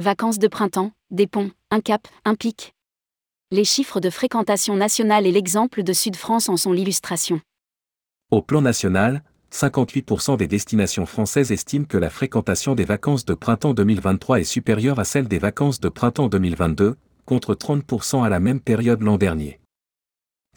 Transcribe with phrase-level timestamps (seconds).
[0.00, 2.72] Vacances de printemps, des ponts, un cap, un pic.
[3.50, 7.42] Les chiffres de fréquentation nationale et l'exemple de Sud-France en sont l'illustration.
[8.30, 9.22] Au plan national,
[9.52, 14.98] 58% des destinations françaises estiment que la fréquentation des vacances de printemps 2023 est supérieure
[14.98, 19.60] à celle des vacances de printemps 2022, contre 30% à la même période l'an dernier.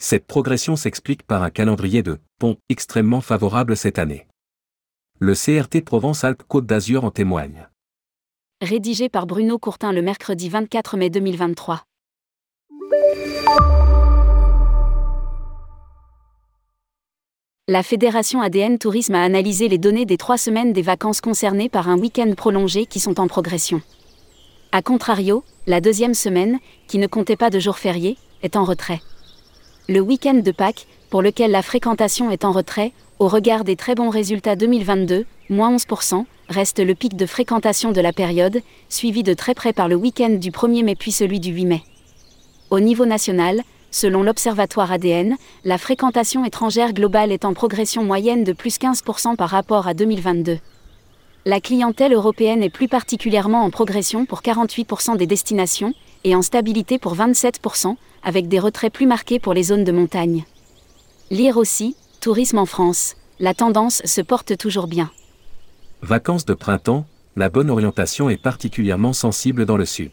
[0.00, 4.26] Cette progression s'explique par un calendrier de ponts extrêmement favorable cette année.
[5.18, 7.68] Le CRT Provence-Alpes-Côte d'Azur en témoigne
[8.64, 11.84] rédigé par Bruno Courtin le mercredi 24 mai 2023.
[17.66, 21.88] La Fédération ADN Tourisme a analysé les données des trois semaines des vacances concernées par
[21.88, 23.80] un week-end prolongé qui sont en progression.
[24.72, 29.00] A contrario, la deuxième semaine, qui ne comptait pas de jours fériés, est en retrait.
[29.88, 33.94] Le week-end de Pâques, pour lequel la fréquentation est en retrait, au regard des très
[33.94, 39.32] bons résultats 2022, moins 11%, reste le pic de fréquentation de la période, suivi de
[39.32, 41.82] très près par le week-end du 1er mai puis celui du 8 mai.
[42.70, 43.62] Au niveau national,
[43.92, 49.50] selon l'Observatoire ADN, la fréquentation étrangère globale est en progression moyenne de plus 15% par
[49.50, 50.58] rapport à 2022.
[51.44, 56.98] La clientèle européenne est plus particulièrement en progression pour 48% des destinations et en stabilité
[56.98, 60.44] pour 27%, avec des retraits plus marqués pour les zones de montagne.
[61.30, 65.10] Lire aussi, Tourisme en France, la tendance se porte toujours bien.
[66.02, 70.10] Vacances de printemps, la bonne orientation est particulièrement sensible dans le sud.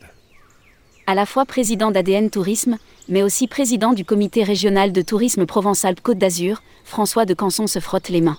[1.07, 2.77] À la fois président d'ADN Tourisme,
[3.09, 8.07] mais aussi président du comité régional de tourisme Provence-Alpes-Côte d'Azur, François de Canson se frotte
[8.07, 8.37] les mains.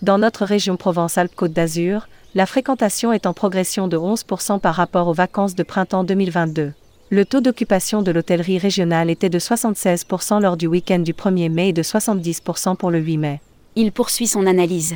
[0.00, 5.14] Dans notre région Provence-Alpes-Côte d'Azur, la fréquentation est en progression de 11% par rapport aux
[5.14, 6.72] vacances de printemps 2022.
[7.10, 11.68] Le taux d'occupation de l'hôtellerie régionale était de 76% lors du week-end du 1er mai
[11.68, 13.40] et de 70% pour le 8 mai.
[13.76, 14.94] Il poursuit son analyse.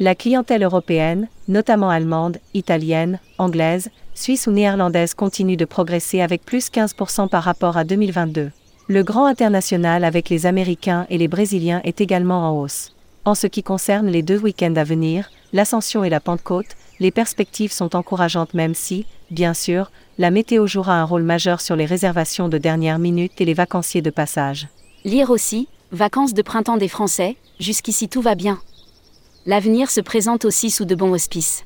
[0.00, 6.68] La clientèle européenne, notamment allemande, italienne, anglaise, suisse ou néerlandaise continue de progresser avec plus
[6.68, 8.50] 15% par rapport à 2022.
[8.88, 12.92] Le grand international avec les Américains et les Brésiliens est également en hausse.
[13.24, 17.72] En ce qui concerne les deux week-ends à venir, l'Ascension et la Pentecôte, les perspectives
[17.72, 22.48] sont encourageantes même si, bien sûr, la météo jouera un rôle majeur sur les réservations
[22.48, 24.68] de dernière minute et les vacanciers de passage.
[25.04, 28.58] Lire aussi, vacances de printemps des Français, jusqu'ici tout va bien
[29.46, 31.64] l'avenir se présente aussi sous de bons auspices.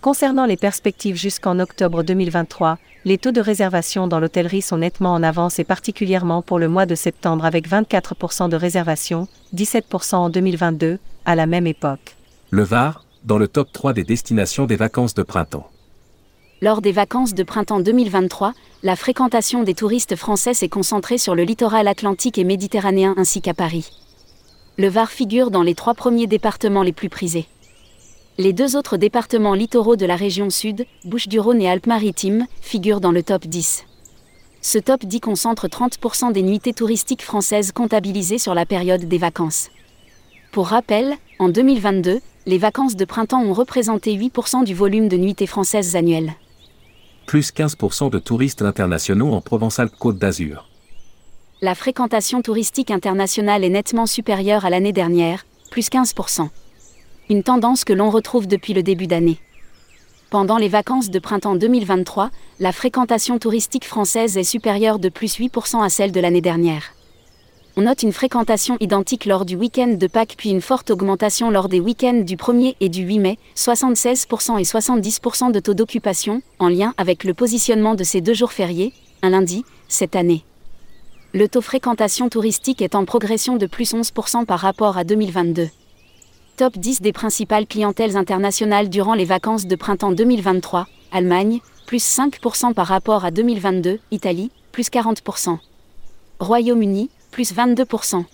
[0.00, 5.22] Concernant les perspectives jusqu'en octobre 2023, les taux de réservation dans l'hôtellerie sont nettement en
[5.22, 10.98] avance et particulièrement pour le mois de septembre avec 24% de réservation, 17% en 2022,
[11.24, 12.16] à la même époque.
[12.50, 15.70] Le Var, dans le top 3 des destinations des vacances de printemps.
[16.60, 18.52] Lors des vacances de printemps 2023,
[18.82, 23.54] la fréquentation des touristes français s'est concentrée sur le littoral atlantique et méditerranéen ainsi qu'à
[23.54, 23.90] Paris
[24.78, 27.46] le Var figure dans les trois premiers départements les plus prisés.
[28.38, 33.24] Les deux autres départements littoraux de la région sud, Bouches-du-Rhône et Alpes-Maritimes, figurent dans le
[33.24, 33.84] top 10.
[34.62, 39.70] Ce top 10 concentre 30% des nuitées touristiques françaises comptabilisées sur la période des vacances.
[40.52, 45.46] Pour rappel, en 2022, les vacances de printemps ont représenté 8% du volume de nuitées
[45.46, 46.32] françaises annuelles.
[47.26, 50.64] Plus 15% de touristes internationaux en Provence-Alpes-Côte d'Azur
[51.60, 56.48] la fréquentation touristique internationale est nettement supérieure à l'année dernière, plus 15%.
[57.30, 59.38] Une tendance que l'on retrouve depuis le début d'année.
[60.30, 65.82] Pendant les vacances de printemps 2023, la fréquentation touristique française est supérieure de plus 8%
[65.82, 66.92] à celle de l'année dernière.
[67.80, 71.68] On note une fréquentation identique lors du week-end de Pâques puis une forte augmentation lors
[71.68, 76.70] des week-ends du 1er et du 8 mai, 76% et 70% de taux d'occupation, en
[76.70, 80.42] lien avec le positionnement de ces deux jours fériés, un lundi, cette année
[81.34, 85.68] le taux fréquentation touristique est en progression de plus 11% par rapport à 2022.
[86.56, 92.74] Top 10 des principales clientèles internationales durant les vacances de printemps 2023, Allemagne, plus 5%
[92.74, 95.58] par rapport à 2022, Italie, plus 40%.
[96.40, 98.24] Royaume-Uni, plus 22%.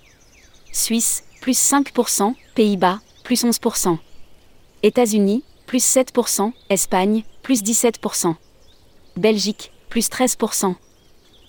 [0.73, 3.99] Suisse, plus 5%, Pays-Bas, plus 11%.
[4.83, 8.35] États-Unis, plus 7%, Espagne, plus 17%.
[9.17, 10.75] Belgique, plus 13%.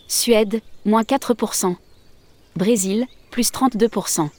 [0.08, 1.76] Suède, moins 4%.
[2.56, 4.30] Brésil, plus 32%.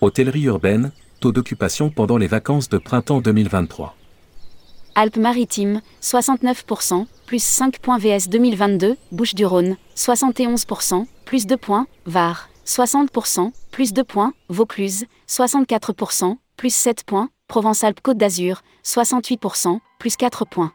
[0.00, 3.96] Hôtellerie urbaine, taux d'occupation pendant les vacances de printemps 2023.
[4.94, 13.92] Alpes-Maritimes, 69%, plus 5 points VS 2022, Bouches-du-Rhône, 71%, plus 2 points, Var, 60%, plus
[13.92, 20.72] 2 points, Vaucluse, 64%, plus 7 points, Provence-Alpes-Côte d'Azur, 68%, plus 4 points.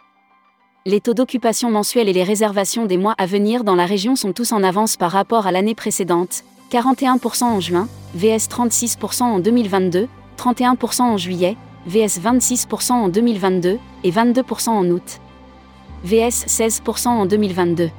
[0.86, 4.31] Les taux d'occupation mensuels et les réservations des mois à venir dans la région sont
[4.31, 10.08] tous en avance par rapport à l'année précédente, 41% en juin, VS 36% en 2022,
[10.38, 15.22] 31% en juillet, VS 26% en 2022 et 22% en août.
[16.04, 17.89] vs 16% en 2022.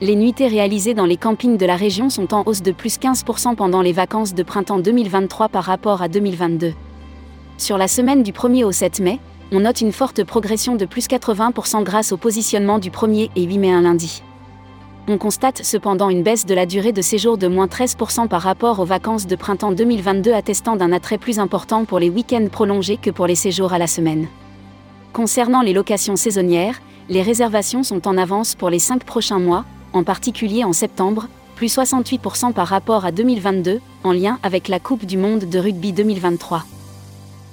[0.00, 3.56] Les nuitées réalisées dans les campings de la région sont en hausse de plus 15%
[3.56, 6.72] pendant les vacances de printemps 2023 par rapport à 2022.
[7.58, 9.18] Sur la semaine du 1er au 7 mai,
[9.50, 13.58] on note une forte progression de plus 80% grâce au positionnement du 1er et 8
[13.58, 14.22] mai un lundi.
[15.12, 18.78] On constate cependant une baisse de la durée de séjour de moins 13% par rapport
[18.78, 23.10] aux vacances de printemps 2022 attestant d'un attrait plus important pour les week-ends prolongés que
[23.10, 24.28] pour les séjours à la semaine.
[25.12, 29.64] Concernant les locations saisonnières, les réservations sont en avance pour les 5 prochains mois,
[29.94, 31.26] en particulier en septembre,
[31.56, 35.92] plus 68% par rapport à 2022, en lien avec la Coupe du Monde de rugby
[35.92, 36.62] 2023.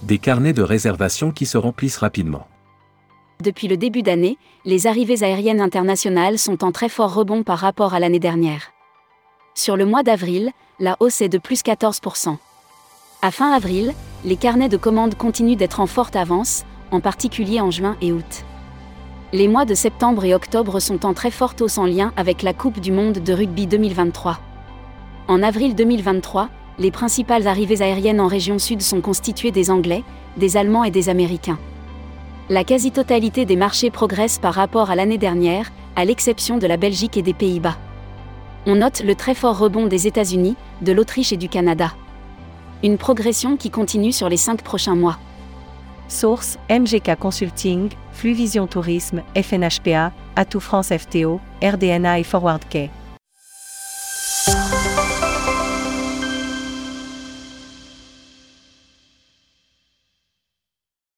[0.04, 2.46] Des carnets de réservation qui se remplissent rapidement.
[3.44, 7.94] Depuis le début d'année, les arrivées aériennes internationales sont en très fort rebond par rapport
[7.94, 8.72] à l'année dernière.
[9.54, 12.38] Sur le mois d'avril, la hausse est de plus 14%.
[13.22, 13.94] À fin avril,
[14.26, 18.44] les carnets de commandes continuent d'être en forte avance, en particulier en juin et août.
[19.34, 22.54] Les mois de septembre et octobre sont en très forte hausse en lien avec la
[22.54, 24.40] Coupe du Monde de rugby 2023.
[25.28, 26.50] En avril 2023,
[26.80, 30.04] les principales arrivées aériennes en région sud sont constituées des Anglais,
[30.38, 31.60] des Allemands et des Américains.
[32.50, 37.18] La quasi-totalité des marchés progresse par rapport à l'année dernière, à l'exception de la Belgique
[37.18, 37.78] et des Pays-Bas.
[38.66, 41.94] On note le très fort rebond des États-Unis, de l'Autriche et du Canada.
[42.84, 45.18] Une progression qui continue sur les cinq prochains mois.
[46.08, 52.90] Source MGK Consulting, Fluvision Tourisme, FNHPA, Atout France FTO, RDNA et Forward K.